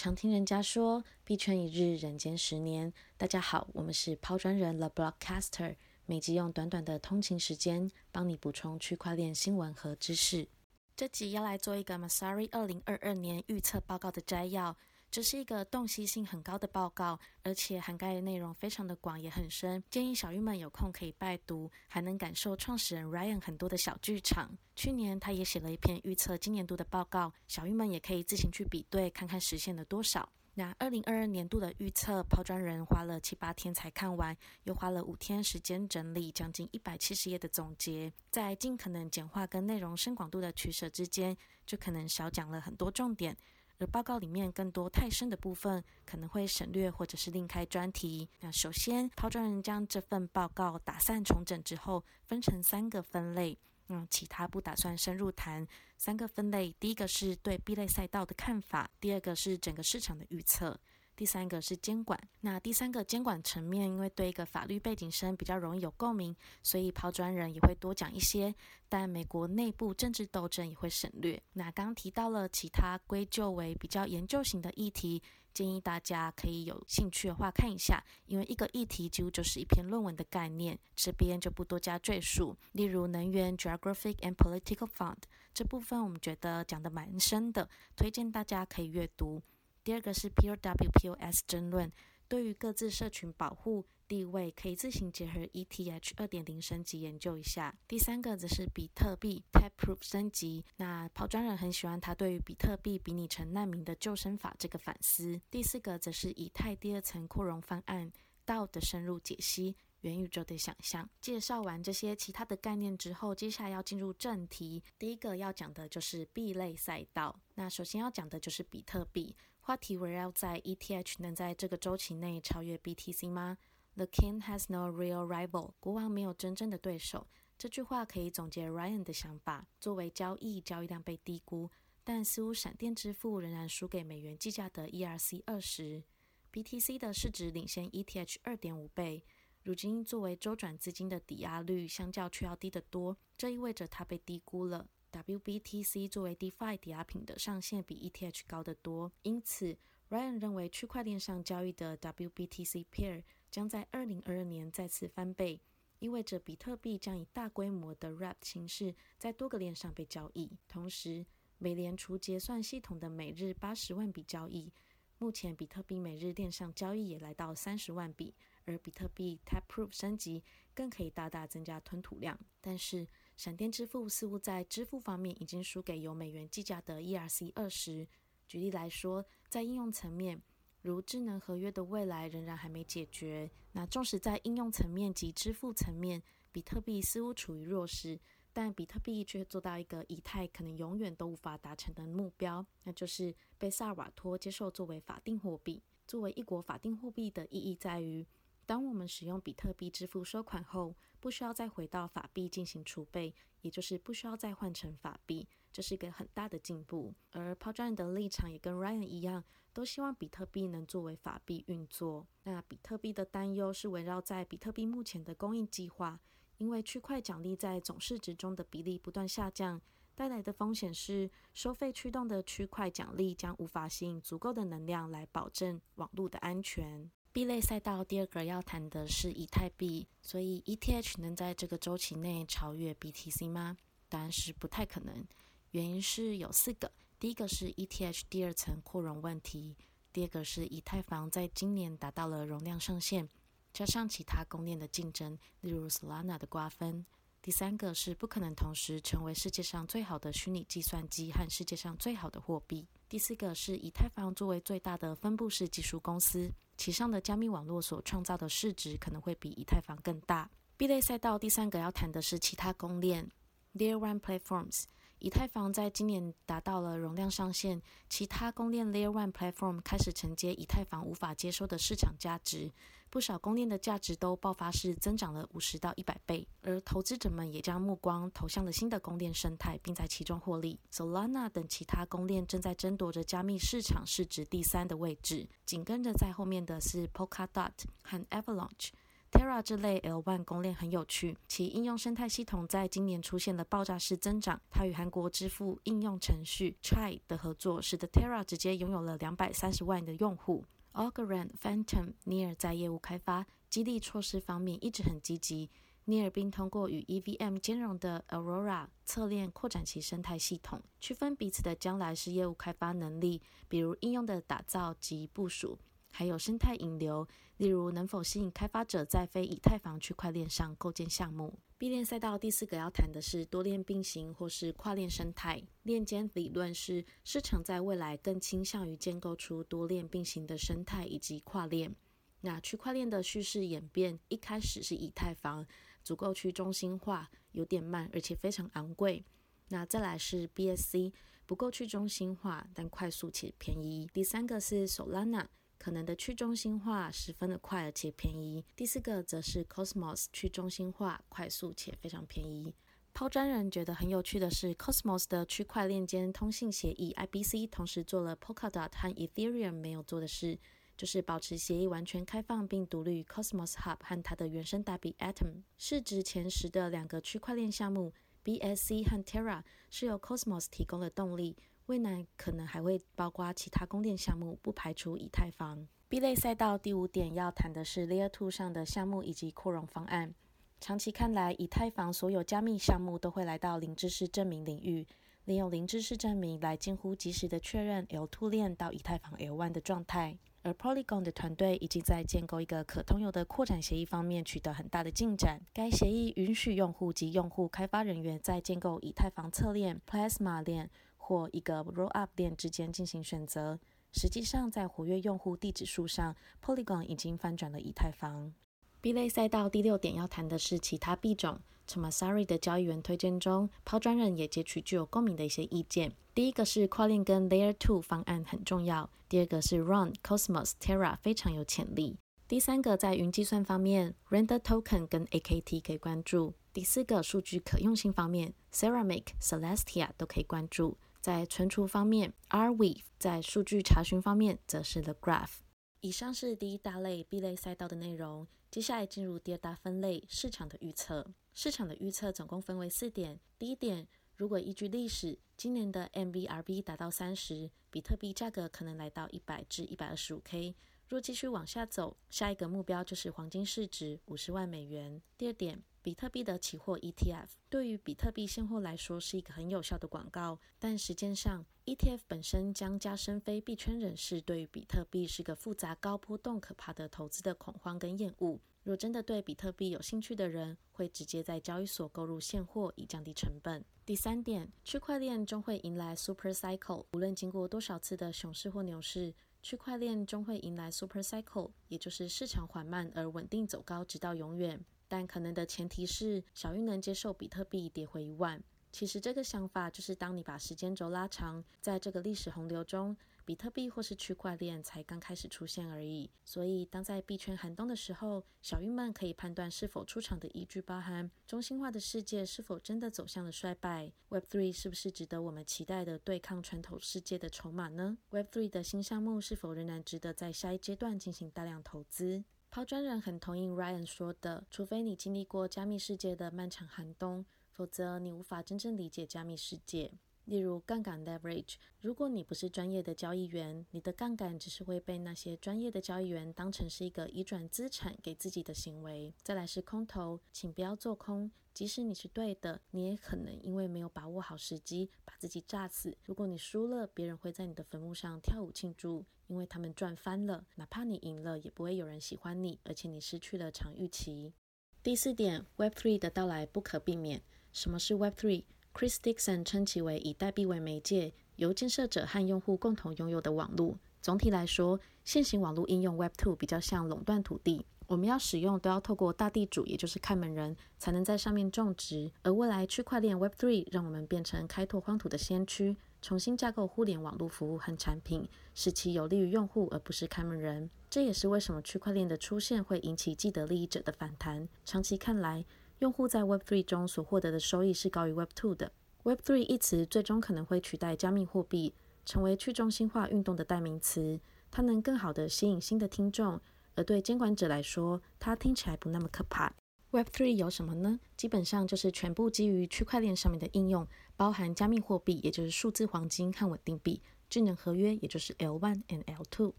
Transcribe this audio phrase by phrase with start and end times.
[0.00, 2.92] 常听人家说“币圈一日，人间十年”。
[3.18, 5.74] 大家好，我们是抛砖人 The Blockcaster，
[6.06, 10.46] 每集用短短的通勤时间，帮你补充区块链新闻和知识。
[10.94, 14.76] 这集要来做一个 Masari 二零二二年预测报告的摘要。
[15.10, 24.50] 这是一个洞悉性很高的报告，而且涵盖的内容非常的广也很深，建议小玉们有空可以拜读，还能感受创始人 Ryan 很多的小剧场。
[24.76, 30.28] 去年他也写了一篇预测今年度的报告，小玉们也可以自行去比对，看看实现了多少。
[30.54, 43.36] 那二零二二年度的预测，抛砖人花了七八天才看完，又花了五天时间整理将近一百七十页的总结，在尽可能简化跟内容深广度的取舍之间，就可能少讲了很多重点。
[43.78, 48.28] 而报告里面更多太深的部分，可能会省略或者是另开专题。
[48.40, 53.56] 那首先，抛砖人将这份报告打散重整之后，分成三个分类。
[53.90, 55.66] 嗯，其他不打算深入谈。
[55.96, 60.78] 三个分类，第一个是对 B 类赛道的看法，第二个是整个市场的预测。
[61.18, 68.54] 第三个是监管，那第三个监管层面，因为对一个法律背景生比较容易有共鸣，所以抛砖人也会多讲一些。
[68.88, 71.42] 但美国内部政治斗争也会省略。
[71.54, 75.20] 那刚提到了其他归咎为比较研究型的议题，
[75.52, 82.56] 建议大家可以有兴趣的话看一下，因为一个议题几乎就是一篇论文的概念，这边就不多加赘述。
[82.70, 85.22] 例如能源 （Geographic and Political Fund）
[85.52, 89.42] 这部分，我们觉得讲的蛮深的，推荐大家可以阅读。
[89.88, 91.90] 第二个是 POW/POS 争论，
[92.28, 97.74] 对于各自社群保护地位，可以自行结合 ETH 二点零升级研究一下。
[97.88, 105.40] 第三个则是比特币 Taproot 升级，那抛砖人很喜欢他对于比特币比拟成难民的救生法这个反思。
[105.50, 108.12] 第四个则是以太第二层扩容方案
[108.44, 109.74] 道的深入解析。
[110.02, 111.08] 元宇宙的想象。
[111.20, 114.80] 介绍完这些其他的概念之后，接下来要进入正题。
[114.96, 117.34] 第一个要讲的就是 B 类赛道。
[117.54, 119.34] 那首先要讲的就是比特币。
[119.68, 123.58] 话题围绕在 ETH 能在这个周期内超越 BTC 吗
[123.96, 125.72] ？The king has no real rival。
[125.78, 127.26] 国王没有真正的对手。
[127.58, 129.66] 这句话可以总结 Ryan 的想法。
[129.78, 131.70] 作为交易，交易量被低估，
[132.02, 136.02] 但似乎闪电支付仍然输给美元计价的 ERC 二十。
[136.50, 139.22] BTC 的市值领先 ETH 二点五倍。
[139.64, 144.88] 如今，作为周转资金的抵押率相较却要低得多，这意味着它被低估了。
[145.12, 149.76] WBTC 作为 DeFi 抵押品的上限比 ETH 高得多，因此
[150.10, 155.60] Ryan 认为区块链上交易的 WBTC Pair 将在2022年再次翻倍，
[155.98, 160.50] 意味着比特币将以大规模的 r a p 形式在多个链上被交易。
[160.68, 161.24] 同时，
[161.58, 164.72] 美联储结算系统的每日80万笔交易，
[165.18, 168.34] 目前比特币每日链上交易也来到30万笔。
[168.66, 173.08] 而比特币 Taproot 升级更可以大大增加吞吐量，但是
[173.38, 178.04] 闪电支付似乎在支付方面已经输给由美元计价的 ERC 二十。
[178.48, 180.42] 举例来说，在应用层面，
[180.82, 183.48] 如智能合约的未来仍然还没解决。
[183.70, 188.18] 那纵使在应用层面及支付层面，比特币似乎处于弱势，
[188.52, 195.80] 但比特币却做到一个以太可能永远都无法达成的目标，那就是被萨尔瓦托接受作为法定货币。
[196.08, 198.26] 作为一国法定货币的意义在于。
[198.68, 207.14] 当我们使用比特币支付收款后，不需要再回到法币进行储备，也就是不需要再换成法币，这是一个很大的进步。
[207.32, 209.42] 而抛砖人的立场也跟 Ryan 一样，
[209.72, 212.26] 都希望比特币能作为法币运作。
[212.42, 216.20] 那比特币的担忧是围绕在比特币目前的供应计划，
[216.58, 219.80] 因为区块奖励在总市值中的比例不断下降，
[220.14, 227.10] 带来的风险是收费驱动的区块奖励将无法吸引足够的能量来保证网络的安全。
[227.30, 233.76] B 类赛道第二个要谈的是以太币，所以 ETH 能在这个周期内超越 BTC 吗？
[234.08, 235.24] 答案是不太可能。
[235.72, 236.90] 原因是有四个：
[237.20, 239.76] 第一个是 ETH 第二层扩容问题；
[240.12, 243.28] 第二个是以太坊在今年达到了容量上限，
[243.72, 247.04] 加上其他公链的竞争，例如 Solana 的瓜分；
[247.40, 256.52] 第三个是不可能同时成为世界上最好的虚拟计算机和世界上最好的货币；第四个是以太坊作为最大的分布式技术公司。
[256.76, 260.50] 其上的加密网络所创造的市值可能会比以太坊更大。
[260.76, 263.28] B 类赛道第三个要谈的是其他公链
[263.74, 264.84] ，Layer One Platforms。
[265.20, 272.70] 以太坊在今年达到了容量上限，其他公链 Layer One Platform 开始承接以太坊无法接收的市场价值，
[273.10, 280.78] 不少公链的价值都爆发式增长了五十到一百倍，而投资者们也将目光投向了新的公链生态，并在其中获利。
[280.92, 287.72] Solana 等其他公链正在争夺着加密市场市值第三的位置，紧跟着在后面的是 Polkadot
[288.02, 288.90] 和 Avalanche。
[289.30, 294.60] Terra 这类 L1 公链很有趣，其应用生态系统在今年出现了爆炸式增长。
[294.70, 300.64] 它与韩国支付应用程序 Chai 的合作，使得 Terra 直接拥有了两百三十万的用户。
[300.94, 305.70] Algorand、Phantom、Near 在业务开发、激励措施方面一直很积极。
[306.06, 315.78] Near 并通过与 EVM 兼容的 Aurora 侧链扩展其生态系统，区分彼此的将来是业务开发能力，比如应用的打造及部署，
[316.10, 317.26] 还有生态引流，
[317.58, 321.58] 例如能否吸引开发者在非以太坊区块链上构建项目。
[321.76, 325.62] B 链赛道第四个要谈的是多链并行或是跨链生态。
[325.84, 331.94] 链间理论是市场在未来更倾向于建构出多链并行的生态以及跨链。
[332.40, 335.66] 那区块链的叙事演变一开始是以太坊。
[336.04, 339.22] 足够去中心化，有点慢，而且非常昂贵。
[339.68, 341.12] 那再来是 BSC，
[341.44, 344.08] 不够去中心化，但快速且便宜。
[344.14, 348.64] 第三个是 Solana，可能的去中心化十分的快而且便宜。
[348.76, 352.74] 第四个则是 Cosmos，去中心化、快速且非常便宜。
[353.14, 360.58] 抛砖人觉得很有趣的是，Cosmos 的区块链间通信协议 IBC 同时做了 Polkadot 和 Ethereum 没有做的事。
[360.98, 365.62] 就是保持协议完全开放并独立于 Cosmos Hub 和它的原生代币 Atom。
[365.78, 368.12] 市值前十的两个区块链项目
[368.44, 371.56] BSC 和 Terra 是由 Cosmos 提供的动力，
[371.88, 375.88] 未来可能还会包括其他供电项目，不排除以太坊。
[376.06, 380.34] B 类赛道第五点要谈的是 Layer 2上的项目以及扩容方案。
[380.80, 385.06] 长期看来，以太坊所有加密项目都会来到零知识证明领域，
[385.46, 390.36] 利用零知识证明来近乎及时的确认 L2 链到以太坊 L1 的状态。
[390.62, 395.58] 而 Polygon 的团队已经在建构一个可通用的扩展协议方面取得很大的进展。
[395.72, 400.90] 该协议允许用户及用户开发人员在建构以太坊侧链、Plasma 链
[401.28, 403.78] 或一个 Rollup 链之间进行选择。
[404.12, 406.34] 实际上，在活跃用户地址数上
[406.64, 408.54] ，Polygon 已经翻转了以太坊。
[409.02, 411.60] B 类赛道第六点要谈的是其他币种。
[411.86, 416.14] 从 Masari 的交易员推荐中，抛砖人也截取具有共鸣的一些意见。
[416.34, 419.10] 第一个是跨链跟 Layer Two 方案很重要。
[419.28, 422.16] 第二个是 Run Cosmos Terra 非常有潜力。
[422.46, 426.54] 第三个在云计算方面，Render Token 跟 AKT 可以关注。
[426.72, 430.96] 第四个数据可用性方面，Ceramic、Celestia 都可以关注。
[431.20, 435.58] 在存储方面，R-Weave；在数据查询方面，则是 The Graph。
[436.00, 441.26] 以上是第一大类 B 类赛道的内容，接下来进入第二大分类市场的预测。
[441.52, 443.40] 市场的预测总共分为四点。
[443.58, 444.06] 第一点，
[444.36, 450.76] 如果依据历史，今年的 MVRV 达到三十，比特币价格可能来到一百至一百二十五 K。
[451.08, 455.20] 若继续往下走，下一个目标就是黄金市值五十万美元。
[455.36, 455.82] 第二点。
[456.02, 468.58] 比特币的期货 ETF 对于比特币现货来说是一个很有效的广告，但实践上 ETF 本身将加深非币圈人士对于比特币是个复杂、高波动、可怕的投资的恐慌跟厌恶。
[468.84, 473.84] 若真的对比特币有兴趣的人，会直接在交易所购入现货以降低成本。
[474.06, 484.82] 第三点，区块链终会迎来 Super Cycle，无论经过多少次的熊市或牛市，区块链终会迎来 Super Cycle，也就是市场缓慢而稳定走高，直到永远。
[485.08, 488.62] 但可能的前提是小玉能接受比特币跌回一万。
[488.90, 493.14] 其实这个想法就是当你把时间轴拉长，在这个历史洪流中，
[493.44, 496.30] 比特币或是区块链才刚开始出现而已。
[496.42, 512.42] 所以当在币圈寒冬的时候，小玉们可以判断是否出场的依据包含：中心化的世界是否真的走向了衰败？Web3 是不是值得我们期待的对抗传统世界的筹码呢？Web3 的新项目是否仍然值得在下一阶段进行大量投资？
[512.70, 520.12] 抛砖人很同意 Ryan 说的，除非你经历过加密世界的漫长寒冬，否则你无法真正理解加密世界。
[520.48, 529.34] 例如杠杆 leverage，如果你不是专业的交易员，你的杠杆只是会被那些专业的交易员当成是一个移转资产给自己的行为。
[529.42, 536.16] 再来是空头，请不要做空，即使你是对的，你也可能因为没有把握好时机，把自己炸死。
[536.24, 540.66] 如果你输了，别人会在你的坟墓上跳舞庆祝，因为他们赚翻了。
[540.76, 544.54] 哪怕你赢了，也不会有人喜欢你，而且你失去了场预期。
[545.02, 547.42] 第四点，Web3 的到来不可避免。
[547.70, 548.64] 什么是 Web three？
[548.94, 553.98] Chris Dixon 称其为以代币为媒介，由建设者和用户共同拥有的网络。
[554.20, 562.30] 总体来说，现行网络应用 Web2 比较像垄断土地，我们要使用都要透过大地主，也就是看门人，才能在上面种植。
[562.42, 570.90] 而未来区块链 Web3 让我们变成开拓荒土的先驱，重新架构互联网络服务和产品，使其有利于用户而不是看门人。
[571.08, 574.68] 这也是为什么区块链的出现会引起既得利益者的反弹。
[574.84, 575.64] 长期看来，
[576.00, 578.92] 用户在 Web3 中所获得的收益是高于 Web2 的。
[579.24, 581.92] Web3 一词最终可能会取代加密货币，
[582.24, 584.38] 成为去中心化运动的代名词。
[584.70, 586.60] 它能更好地吸引新的听众，
[586.94, 589.74] 而对监管者来说，它听起来不那么可怕。
[590.12, 591.18] Web3 有什么呢？
[591.36, 599.72] 基本上就是全部基于区块链上面的应用，包含加密货币，也就是数字黄金和稳定币；智能合约，也就是 L1 和 L2；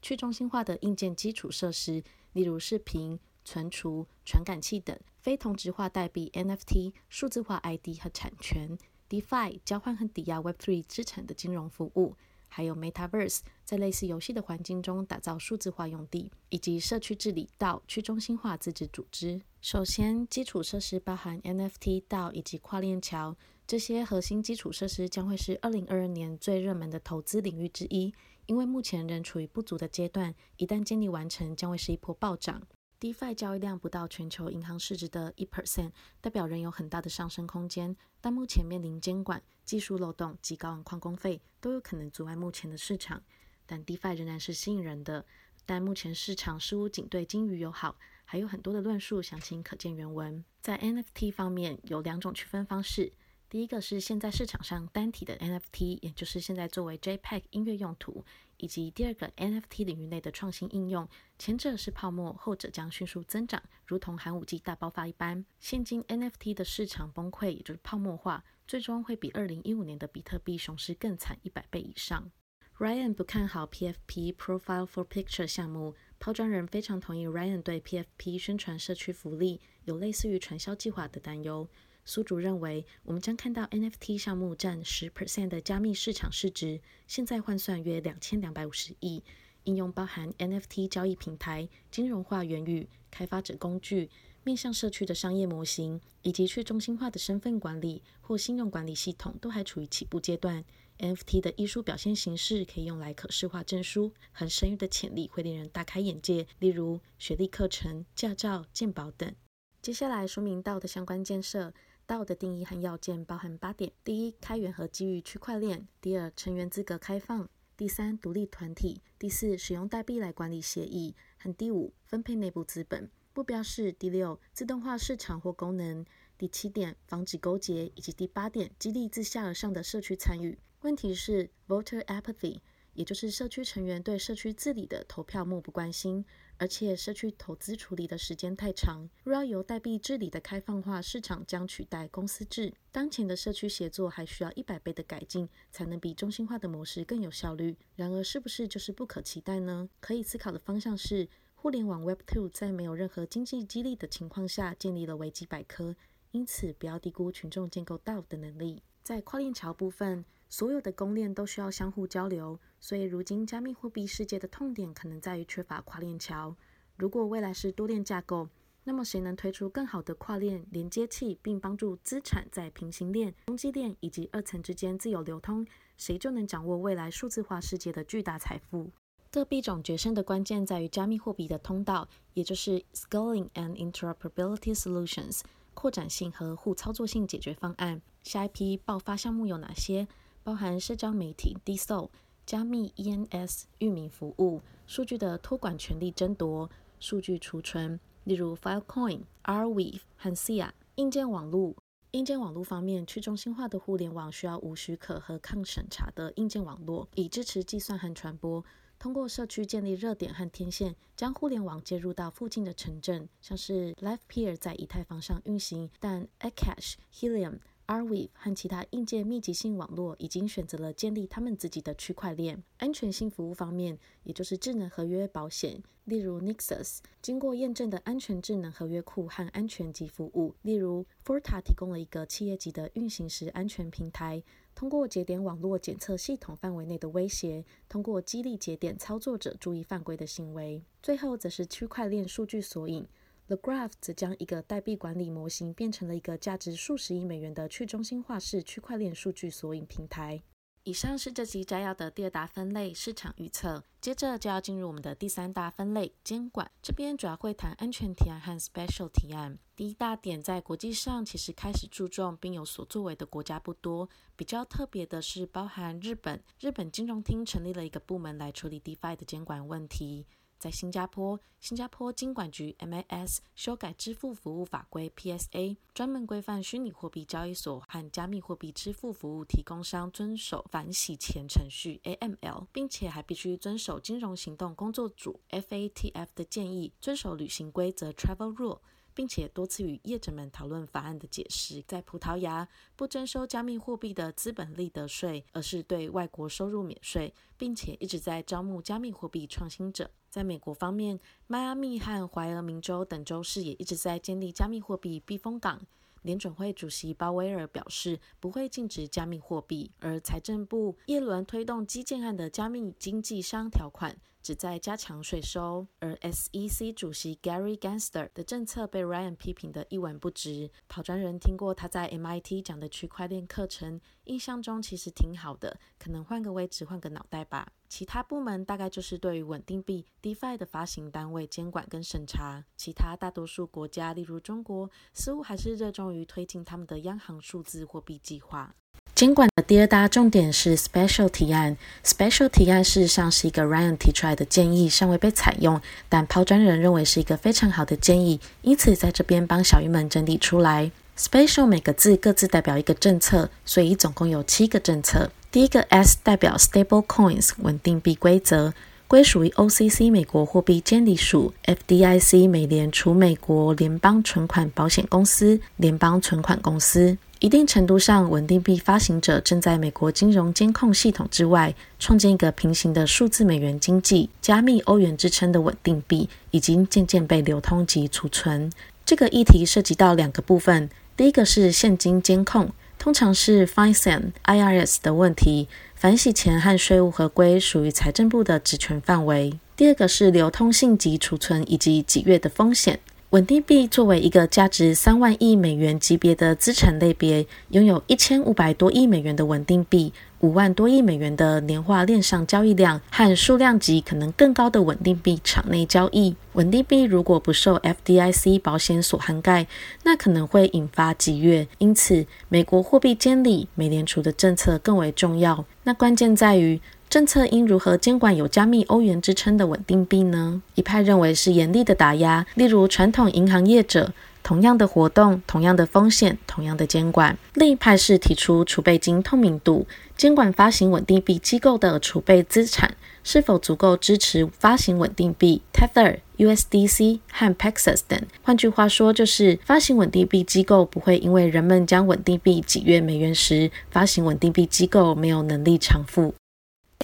[0.00, 12.16] 去中心化的硬件基础设施，例如视频、存储、传感器等；非同质化代币 NFT、数字化 ID 和产权；DeFi 交换和抵押 Web3 资产的金融服务。
[12.48, 19.42] 还有 Metaverse，在类似游戏的环境中打造数字化用地，以及社区治理到去中心化自治组织。
[19.60, 23.36] 首先，基础设施包含 NFT、道以及跨链桥，
[23.66, 28.14] 这些核心基础设施将会是2022年最热门的投资领域之一，
[28.46, 32.62] 因为目前仍处于不足的阶段，一旦建立完成，将会是一波暴涨。
[33.04, 35.92] DeFi 交易量不到全球银行市值的一 percent，
[36.22, 43.22] 代表仍有很大的上升空间，但目前面临监管、技术漏洞及高昂矿工费，都有可能阻碍目前的市场。
[43.66, 45.26] 但 DeFi 仍然是吸引人的，
[45.66, 50.42] 但目前市场似乎仅对金鱼友好，还有很多的论述，详情可见原文。
[50.62, 53.12] 在 NFT 方面，有两种区分方式。
[53.50, 58.24] 第一个是现在市场上单体的 NFT，也就是现在作为 JPEG 音乐用途，
[58.58, 61.08] 以及第二个 NFT 领域内的创新应用，
[61.38, 65.44] 前者是泡沫，后者将迅速增长，如同寒武纪大爆发一般。
[65.58, 72.30] 现今 NFT 的市场崩溃，也就是泡沫化，最终会比2015年的比特币熊市更惨一百倍以上。
[72.78, 81.68] Ryan 不看好 PFP Profile for Picture 项目，抛砖人非常同意 Ryan 对 PFP 宣传社区福利有类似于传销计划的担忧。
[82.04, 89.22] 苏主认为，我们将看到 NFT 项目占十 percent 的加密市场市值，现在换算约两千两百五十亿。
[89.64, 94.10] 应用包含 NFT 交易平台、金融化元宇、开发者工具、
[94.42, 100.62] 面向社区的商业模型，以及去中心化的身份管理或信用管理系统，都还处于起步阶段。
[100.98, 109.34] NFT 的艺术表现形式可以用来可视化证书，很深域的潜力会令人大开眼界，例如学历课程、驾照、鉴宝等。
[109.80, 111.72] 接下来说明到的相关建设。
[112.06, 117.46] 道的定义和要件包含八点：第一，开源和基于区块链；第二，成员资格开放；
[117.76, 123.10] 第三，独立团体；第四，使用代币来管理协议；和第五，分配内部资本。
[123.34, 126.04] 目标是第六，自动化市场或功能；
[126.38, 130.58] 第七点，防止勾结；以及第八点，激励自下而上的社区参与。
[130.82, 132.60] 问题是 voter apathy，
[132.92, 136.24] 也就是社区成员对社区治理的投票漠不关心。
[136.58, 142.72] 而且社区投资处理的时间太长，若要由代币治理的开放化市场将取代公司制。
[142.92, 147.76] 当前的社区协作还需要一百倍的改进，才能比中心化的模式更有效率。
[147.96, 149.88] 然而，是不是就是不可期待呢？
[150.00, 155.96] 可以思考的方向是，互联网 Web2 在没有任何经济激励的情况下建立了维基百科，
[156.30, 158.82] 因此不要低估群众建构 DAO 的能力。
[159.02, 160.24] 在跨链桥部分。
[160.56, 166.54] 所有的公链都需要相互交流，所以如今加密货币世界的痛点可能在于缺乏跨链桥。
[166.94, 168.48] 如果未来是多链架构，
[168.84, 178.88] 那么谁能推出更好的跨链连接器，并帮助资产在平行链、中继链以及二层之间自由流通，谁就能掌握未来数字化世界的巨大财富。
[179.32, 185.40] 各币种决胜的关键在于加密货币的通道，也就是 scaling and interoperability solutions（
[185.74, 188.00] 扩展性和互操作性解决方案）。
[188.22, 190.06] 下一批爆发项目有哪些？
[190.44, 192.10] 包含社交媒体 DeSo、
[192.44, 196.70] 加密 ENS 域名服务、数据的托管权利争夺、
[197.00, 200.70] 数据储存，例如 Filecoin、Arweave 和 Sia。
[200.96, 201.74] 硬件网络，
[202.10, 208.62] 硬件网络方面，去中心化的互联网需要无许可和抗审查的硬件网络，以支持计算和传播。
[208.98, 217.58] 通过社区建立热点和天线，将互联网接入到附近的城镇，像是 LivePeer 在以太坊上运行，但 Akash、Helium。
[217.86, 222.62] Arweave 和其他硬件密集性网络已经选择了建立他们自己的区块链。
[222.78, 234.42] 安全性服务方面，也就是智能合约保险，例如 Nexus，经过验证的安全智能合约库和安全级服务，例如 Forta 提供了一个企业级的运行时安全平台，
[234.74, 240.82] 通过节点网络检测系统范围内的威胁，通过激励节点操作者注意犯规的行为。
[241.02, 243.06] 最后则是区块链数据索引。
[243.46, 250.42] The Graph 则将一个代币管理模型变成了一个价值数十亿美元的去中心化式区块链数据索引平台。
[250.84, 256.70] 以上是这集摘要的第二大分类市场预测，接着就要进入我们的第三大分类监管。
[256.82, 259.58] 这边主要会谈安全提案和 Special 提案。
[259.76, 270.26] 第一大点，在国际上其实开始注重并有所作为的国家不多，比较特别的是包含日本，日本金融厅成立了一个部门来处理 DeFi 的监管问题。
[270.64, 288.78] 在新加坡，新加坡金管局 MAS 修改支付服务法规 PSA，专门规范虚拟货币交易所和加密货币支付服务提供商遵守反洗钱程序 AML，并且还必须遵守金融行动工作组 FATF 的建议，遵守旅行规则 Travel Rule。
[289.16, 291.80] 并且多次与业者们讨论法案的解释。
[291.86, 300.10] 在葡萄牙，不征收加密货币的资本利得税，而是对外国收入免税，并且一直在招募加密货币创新者。
[300.34, 305.80] 在美国方面，迈阿密和怀俄明州等州市也一直在建立加密货币避风港。
[306.22, 314.16] 联准会主席鲍威尔表示，不会禁止加密货币，而财政部耶伦推动基建案的加密经济商条款。
[314.44, 320.70] 旨在加强税收，而 SEC 主席 Gary Gensler 的政策被 Ryan 批评得一文不值。
[320.86, 327.72] 跑专人听过他在 MIT 讲的区块链课程，印象中其实挺好的，可能换个位置换个脑袋吧。
[327.88, 332.62] 其他部门大概就是对于稳定币 DeFi 的发行单位监管跟审查。
[332.76, 338.74] 其他大多数国家，例如中国，似乎还是热衷于推进他们的央行数字货币计划。
[339.14, 341.76] 监管的第二大重点是 Special 提案。
[342.04, 350.90] Special 提案事实上是一个 Ryan 提出来的建议，尚未被采用，但抛砖人认为是一个非常好的建议，因此在这边帮小鱼们整理出来。
[351.16, 355.30] Special 每个字各自代表一个政策，所以总共有七个政策。
[355.52, 358.74] 第一个 S 代表 Stable Coins 稳定币规则，
[359.06, 367.16] 归属于 OCC 美国货币监理署、FDIC 美联储美国联邦存款保险公司、联邦存款公司。
[367.44, 374.30] 一定程度上，稳定币发行者正在美国金融监控系统之外，创建一个平行的数字美元经济。
[374.40, 378.72] 加密欧元之称的稳定币已经渐渐被流通及储存。
[379.04, 393.00] 这个议题涉及到两个部分：第一个是现金监控，通常是 FinCEN IRS 的问题，反洗钱和税务合规属于财政部的职权范围；第二个是流通性及储存以及几月的风险。
[393.34, 406.36] 稳定币作为一个价值三万亿美元级别的资产类别，拥有一千五百多亿美元的稳定币，五万多亿美元的年化链上交易量和数量级可能更高的稳定币场内交易。
[406.52, 409.66] 稳定币如果不受 FDIC 保险所涵盖，
[410.04, 411.66] 那可能会引发急跃。
[411.78, 415.64] 因此，美国货币监理美联储的政策更为重要。
[415.82, 416.80] 那关键在于。
[417.14, 420.60] 政策应如何监管有加密欧元之称的稳定币呢？
[420.74, 438.20] 一派认为是严厉的打压，例如传统银行业者，同样的活动、同样的风险、同样的监管；另一派是提出储备金透明度，监管发行稳定币机构的储备资产是否足够支持发行稳定币，Tether、USDC 和 Paxos 等。
[438.42, 446.34] 换句话说，就是发行稳定币机构不会因为人们将稳定币几月美元时，发行稳定币机构没有能力偿付。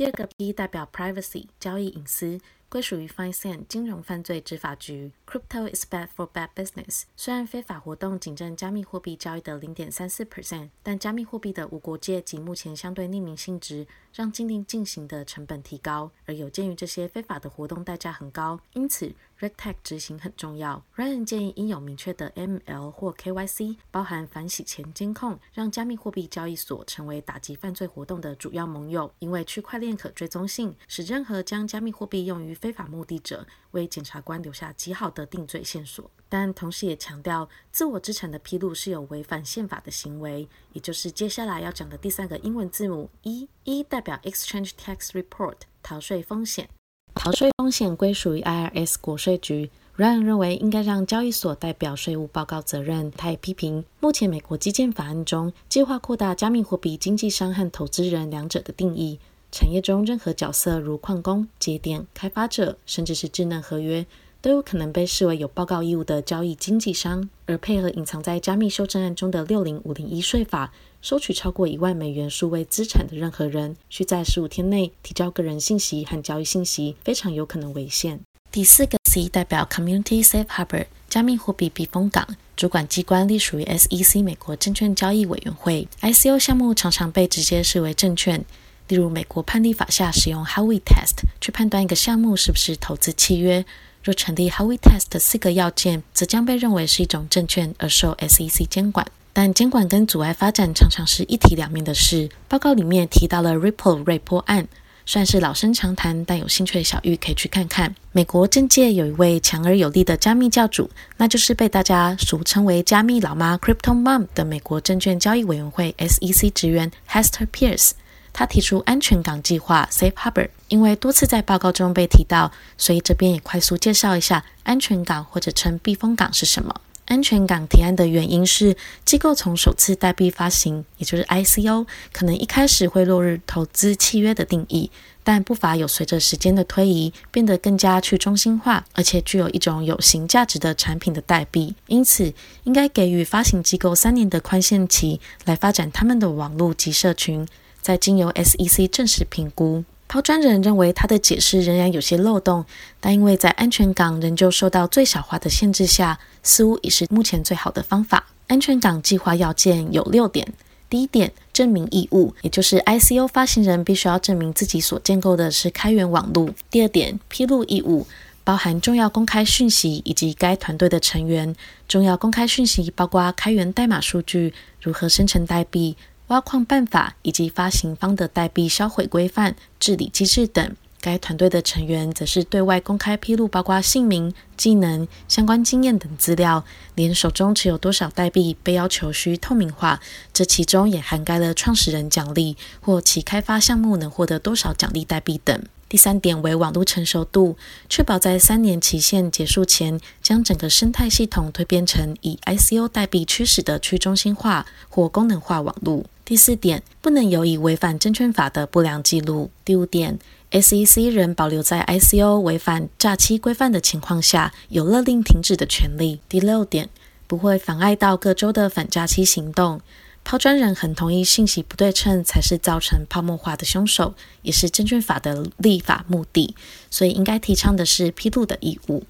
[0.00, 5.12] 第二个 P 代表 privacy 交易隐私，归属于 FinCEN 金融犯罪执法局。
[5.30, 7.04] Crypto is bad for bad business。
[7.14, 16.10] 虽然非法活动仅占加密货币交易的零点三四 percent，但加密货币的无国界及目前相对匿名性质，让禁令进行的成本提高。
[16.26, 20.84] 而有鉴于这些非法的活动代价很高，因此 RegTech 执行很重要。
[20.96, 29.12] Ryan 建议应有明确的 ML 或 KYC，包含反洗钱监控，让加密货币交易所成为打击犯罪活动的主要盟友。
[29.20, 35.30] 因为区块链可追踪性，使任何将加密货币用于非法目的者，为检察官留下极好的。
[35.30, 45.54] 定罪线索，但同时也强调，自我资产的披露是有违反宪法的行为，也就是接下来要讲的第三个英文字母 E，E 代表 Exchange Tax Report，
[45.84, 46.68] 逃税风险。
[47.14, 49.70] 逃税风险归属于 IRS 国税局。
[49.96, 53.10] Ryan 认为应该让交易所代表税务报告责任。
[53.10, 59.20] 他也批评，目前美国基建法案中计划扩大加密货币经纪商和投资人两者的定义，
[59.52, 64.06] 产业中任何角色如矿工、节点开发者，甚至是智能合约。
[64.42, 78.20] 都有可能被视为有报告义务的交易经纪商，而配合隐藏在加密修正案中的六零五零一税法，收取超过一万美元数位资产的任何人，需在十五天内提交个人信息和交易信息，非常有可能违宪。
[78.50, 85.86] 第四个 C 代表 Community Safe Harbor，加密货币避风港，主管机关隶属于 SEC 美国证券交易委员会。
[86.00, 88.42] ICO 项目常常被直接视为证券，
[88.90, 93.64] 例如美国判例法下使用 Howey Test 去判断一个项目是不是投资契约。
[94.02, 99.06] 若成立 Howey Test 四个要件，则将被认为是一种证券，而受 SEC 监管。
[99.32, 102.28] 但监管跟阻碍发展常常是一体两面的事。
[102.48, 104.66] 报告里面提到了 Ripple 瑞波案，
[105.06, 107.94] 算是老生常谈，但有兴趣的小玉可以去看看。
[108.10, 117.92] 美国政界有一位强而有力的加密教主，那就是被大家俗称为“加密老妈 ”Crypto Mom 的美国证券交易委员会 SEC 职员 Hester Pierce。
[118.32, 126.74] 他提出安全港计划 （Safe Harbor），因为多次在报告中被提到，所以这边也快速介绍一下安全港或者称避风港是什么。
[127.06, 134.88] 安全港提案的原因是，机构从首次代币发行，也就是 ICO，可能一开始会落入投资契约的定义，
[135.24, 141.74] 但不乏有随着时间的推移，变得更加去中心化，而且具有一种有形价值的产品的代币。
[141.88, 147.44] 因此，应该给予发行机构三年的宽限期，来发展他们的网络及社群，
[147.80, 149.84] 再经由 SEC 正式评估。
[150.08, 152.64] 抛砖人认为他的解释仍然有些漏洞，
[152.98, 158.26] 但因为在安全港仍旧受到最小化的限制下，似乎已是目前最好的方法。
[158.48, 160.52] 安全港计划要件有六点：
[160.88, 168.08] 第一点，证明义务，也就是 ICO 发行人必须要证明自己所建构的是开源网络；第二点，披露义务，
[168.42, 171.54] 包含重要公开讯息以及该团队的成员。
[171.86, 175.96] 重要公开讯息包括开源代码数据、如何生成代币。
[176.30, 180.76] 挖矿办法以及发行方的代币销毁规范、治理机制等。
[181.00, 186.64] 该团队的成员则是对外公开披露，包括姓名、技能、相关经验等资料，
[186.94, 189.98] 连手中持有多少代币被要求需透明化。
[190.32, 195.60] 这其中也涵盖了创始人奖励或其开发项目能获得多少奖励代币等。
[195.88, 197.56] 第三点为网络成熟度，
[197.88, 206.04] 确保在三年期限结束前，将整个生态系统蜕变成以 ICO 代币驱使的去中心化或功能化网络。
[206.30, 209.50] 第四点，不能有以违反证券法的不良记录。
[209.64, 210.16] 第五点
[210.52, 216.20] ，SEC 仍保留在 ICO 违反诈欺规范的情况下，有勒令停止的权利。
[216.28, 216.88] 第六点，
[217.26, 219.80] 不会妨碍到各州的反诈欺行动。
[220.22, 226.54] 抛砖人很同意，信息不对称才是造成泡沫化的凶手，也是证券法的立法目的，
[226.92, 229.02] 所以应该提倡的是披露的义务。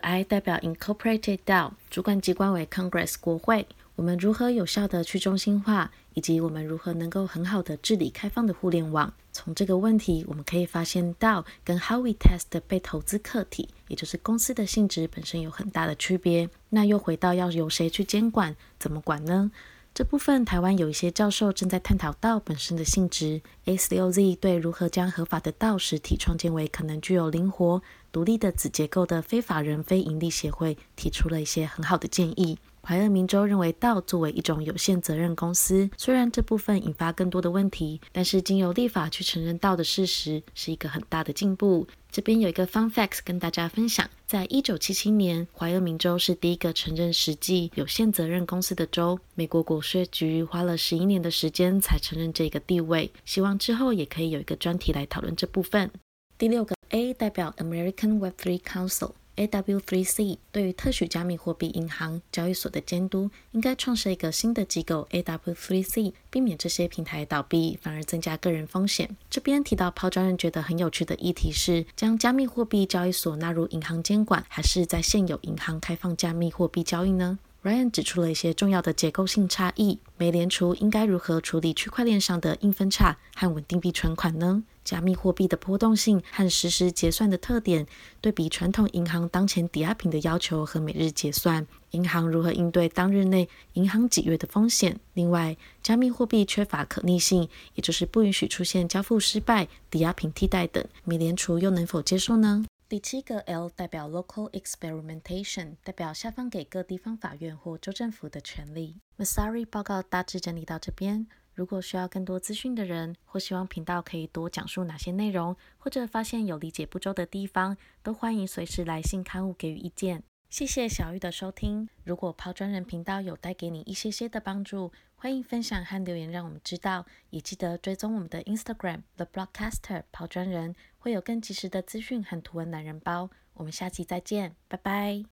[0.00, 3.66] I 代表 Incorporated DAO，主管机关为 Congress 国会。
[4.00, 9.12] 我们如何有效的去中心化，以及我们如何能够很好的治理开放的互联网？
[9.30, 16.48] 从这个问题，我们可以发现到跟 How we test 被投资客体，也就是公司的性质本身有很大的区别。
[16.70, 19.50] 那又回到要由谁去监管，怎么管呢？
[19.92, 23.42] 这部分台湾有一些教授正在探讨道本身的性质。
[23.66, 32.56] A6Z 对如何将合法的道实体创建为可能具有灵活、独立的子结构的非法人非营利协会提出了一些很好的建议。
[32.82, 41.86] 怀俄明州认为道作为一种有限责任公司，虽然这部分引发更多的问题，但是经由立法去承认道的事实是一个很大的进步。
[42.10, 49.20] 这边有一个 fun fact 跟大家分享，在一九七七年，怀俄明州是第一个承认实际有限责任公司的州。
[49.36, 55.90] 美国国税局花了十一年的时间才承认这个地位，希望之后也可以有一个专题来讨论这部分。
[56.36, 59.12] 第六个 A 代表 American Web3 Council。
[59.40, 69.16] AW3C 对于特许加密货币银行交易所的监督，应该创设一个新的机构 AW3C，避免这些平台倒闭，反而增加个人风险。
[69.30, 79.98] 这边提到抛砖人觉得很有趣的议题是，将加密货币交易所纳入银行监管，还是在现有银行开放加密货币交易呢？Ryan 指出了一些重要的结构性差异。
[80.16, 84.62] 美联储应该如何处理区块链上的硬分叉和稳定币存款呢？
[84.82, 87.86] 加密货币的波动性和实时结算的特点，
[88.20, 94.98] 对比传统银行当前抵押品的要求和每日结算，银行如何应对当日内银行挤兑的风险？
[95.14, 102.64] 另外，加密货币缺乏可逆性，也就是不允许出现交付失败、抵押品替代等，美联储又能否接受呢？
[102.90, 108.96] 第七个 L 代表 Local Experimentation，代表下方给各地方法院或州政府的权利。
[109.16, 111.28] Masari 报告大致整理到这边。
[111.54, 120.24] 如果需要更多资讯的人，或希望频道可以多讲述哪些内容，或者发现有理解不周的地方，都欢迎随时来信刊物给予意见。
[120.50, 121.88] 谢谢小玉的收听。
[122.02, 127.06] 如果抛砖人频道有带给你一些些的帮助，欢迎分享和留言让我们知道。
[127.30, 133.30] 也记得追踪我们的 Instagram The Broadcaster 抛砖人，会有更及时的资讯和图文懒人包。
[133.54, 135.24] 我们下期再见，拜拜。